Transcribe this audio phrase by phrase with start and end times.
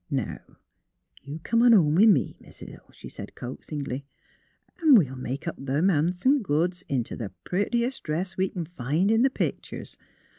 [0.05, 0.39] '* Now,
[1.21, 4.07] you come on home with me, Mis' Hill," she said, coaxingly.''
[4.81, 9.23] 'N' we'll make up that han'some goods int' th' purtiest dress we c'n find in
[9.23, 9.99] th' pictur's.